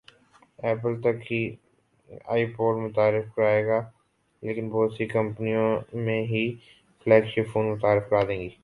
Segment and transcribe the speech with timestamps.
[0.59, 1.41] apple تک ہی
[2.25, 3.79] iPod متعارف کرائے گا
[4.43, 5.67] لیکن بہت سی کمپنیاں
[5.97, 6.43] میں ہی
[7.05, 8.49] فلیگ شپ فون متعارف کرا دیں گی